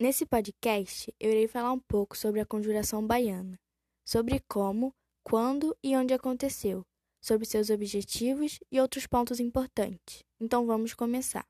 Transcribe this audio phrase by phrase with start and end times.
[0.00, 3.56] Nesse podcast, eu irei falar um pouco sobre a Conjuração Baiana,
[4.04, 4.92] sobre como,
[5.24, 6.82] quando e onde aconteceu,
[7.22, 10.24] sobre seus objetivos e outros pontos importantes.
[10.40, 11.46] Então vamos começar.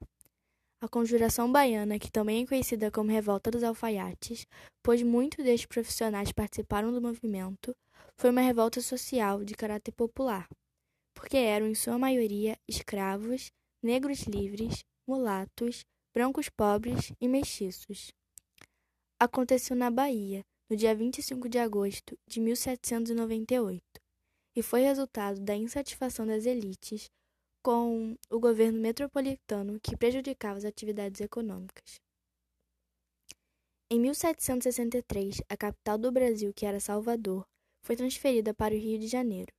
[0.83, 4.47] A Conjuração Baiana, que também é conhecida como Revolta dos Alfaiates,
[4.83, 7.75] pois muitos destes profissionais participaram do movimento,
[8.19, 10.47] foi uma revolta social de caráter popular,
[11.15, 13.51] porque eram, em sua maioria, escravos,
[13.83, 18.13] negros livres, mulatos, brancos pobres e mestiços
[19.25, 23.81] aconteceu na Bahia, no dia 25 de agosto de 1798,
[24.57, 27.09] e foi resultado da insatisfação das elites
[27.63, 32.01] com o governo metropolitano que prejudicava as atividades econômicas.
[33.89, 37.47] Em 1763, a capital do Brasil, que era Salvador,
[37.85, 39.53] foi transferida para o Rio de Janeiro.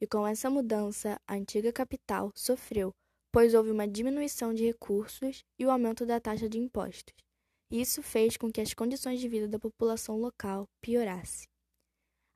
[0.00, 2.94] E com essa mudança, a antiga capital sofreu,
[3.30, 7.26] pois houve uma diminuição de recursos e o aumento da taxa de impostos.
[7.70, 11.48] Isso fez com que as condições de vida da população local piorasse.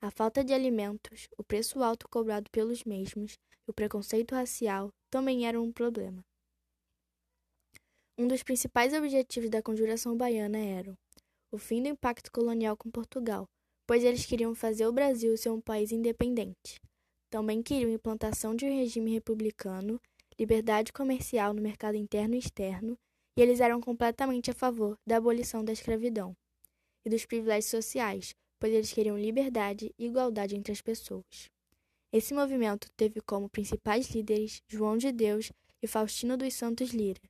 [0.02, 3.34] A falta de alimentos, o preço alto cobrado pelos mesmos
[3.66, 6.24] e o preconceito racial também eram um problema.
[8.18, 10.94] Um dos principais objetivos da Conjuração Baiana era
[11.52, 13.46] o fim do impacto colonial com Portugal,
[13.86, 16.80] pois eles queriam fazer o Brasil ser um país independente.
[17.30, 20.00] Também queriam implantação de um regime republicano,
[20.38, 22.98] liberdade comercial no mercado interno e externo
[23.36, 26.36] e eles eram completamente a favor da abolição da escravidão
[27.04, 31.50] e dos privilégios sociais, pois eles queriam liberdade e igualdade entre as pessoas.
[32.12, 37.20] Esse movimento teve como principais líderes João de Deus e Faustino dos Santos Lira,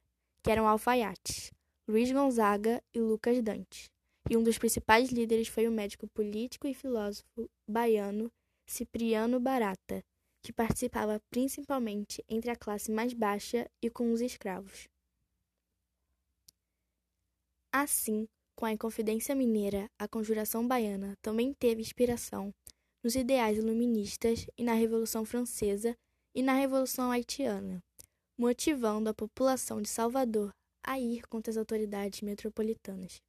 [0.42, 1.53] que eram alfaiates,
[1.87, 3.91] Luiz Gonzaga e Lucas Dante.
[4.29, 8.31] E um dos principais líderes foi o médico político e filósofo baiano
[8.67, 10.03] Cipriano Barata,
[10.42, 14.89] que participava principalmente entre a classe mais baixa e com os escravos.
[17.73, 18.27] Assim,
[18.57, 22.53] com a Inconfidência Mineira, a Conjuração Baiana também teve inspiração
[23.03, 25.97] nos ideais iluministas e na Revolução Francesa
[26.35, 27.80] e na Revolução Haitiana,
[28.36, 30.51] motivando a população de Salvador
[30.85, 33.23] a ir contra as autoridades metropolitanas.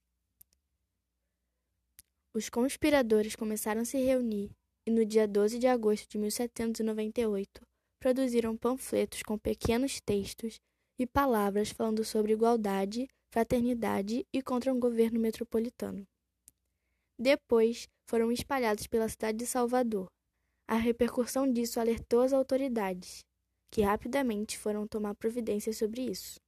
[2.34, 4.50] Os conspiradores começaram a se reunir
[4.88, 7.62] e, no dia 12 de agosto de 1798,
[8.00, 10.60] produziram panfletos com pequenos textos
[10.98, 16.06] e palavras falando sobre igualdade fraternidade e contra um governo metropolitano.
[17.18, 20.12] Depois, foram espalhados pela cidade de Salvador.
[20.68, 23.24] A repercussão disso alertou as autoridades,
[23.72, 26.40] que rapidamente foram tomar providências sobre isso.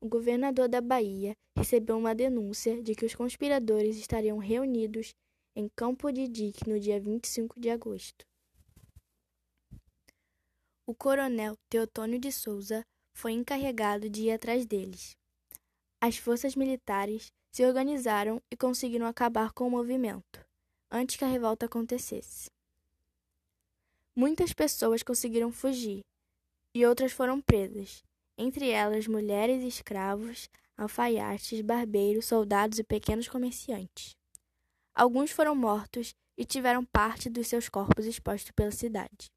[0.00, 5.14] O governador da Bahia recebeu uma denúncia de que os conspiradores estariam reunidos
[5.54, 8.24] em Campo de Dique no dia 25 de agosto.
[10.84, 12.82] O coronel Teotônio de Souza
[13.14, 15.16] foi encarregado de ir atrás deles
[16.04, 20.44] as forças militares se organizaram e conseguiram acabar com o movimento,
[20.90, 22.50] antes que a revolta acontecesse.
[24.12, 26.00] Muitas pessoas conseguiram fugir
[26.74, 28.02] e outras foram presas,
[28.36, 34.16] entre elas mulheres escravos, alfaiates, barbeiros, soldados e pequenos comerciantes.
[34.92, 39.30] Alguns foram mortos e tiveram parte dos seus corpos expostos pela cidade.